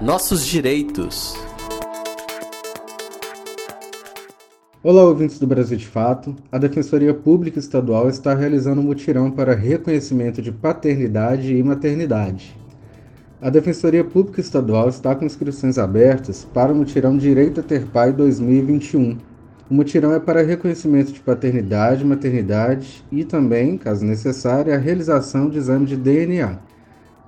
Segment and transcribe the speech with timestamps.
[0.00, 1.34] Nossos direitos.
[4.82, 6.34] Olá, ouvintes do Brasil de Fato.
[6.50, 12.56] A Defensoria Pública Estadual está realizando um mutirão para reconhecimento de paternidade e maternidade.
[13.42, 18.10] A Defensoria Pública Estadual está com inscrições abertas para o mutirão Direito a Ter Pai
[18.10, 19.18] 2021.
[19.70, 25.58] O mutirão é para reconhecimento de paternidade, maternidade e também, caso necessário, a realização de
[25.58, 26.58] exame de DNA.